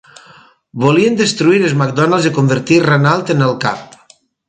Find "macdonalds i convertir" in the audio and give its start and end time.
1.83-2.83